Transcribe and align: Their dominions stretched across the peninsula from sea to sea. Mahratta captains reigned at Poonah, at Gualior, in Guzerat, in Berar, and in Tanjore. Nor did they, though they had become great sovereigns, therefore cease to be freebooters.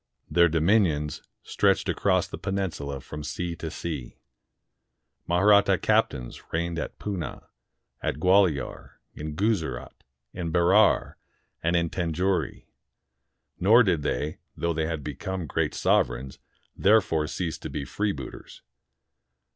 Their 0.31 0.49
dominions 0.49 1.21
stretched 1.43 1.87
across 1.87 2.27
the 2.27 2.39
peninsula 2.39 3.01
from 3.01 3.23
sea 3.23 3.55
to 3.57 3.69
sea. 3.69 4.17
Mahratta 5.29 5.77
captains 5.79 6.41
reigned 6.51 6.79
at 6.79 6.97
Poonah, 6.97 7.49
at 8.01 8.15
Gualior, 8.15 8.93
in 9.13 9.35
Guzerat, 9.35 9.93
in 10.33 10.51
Berar, 10.51 11.17
and 11.61 11.75
in 11.75 11.91
Tanjore. 11.91 12.65
Nor 13.59 13.83
did 13.83 14.01
they, 14.01 14.39
though 14.57 14.73
they 14.73 14.87
had 14.87 15.03
become 15.03 15.45
great 15.45 15.75
sovereigns, 15.75 16.39
therefore 16.75 17.27
cease 17.27 17.59
to 17.59 17.69
be 17.69 17.85
freebooters. 17.85 18.63